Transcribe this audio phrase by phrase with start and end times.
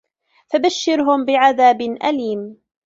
[0.53, 2.57] فَبَشِّرهُم بِعَذابٍ أَليمٍ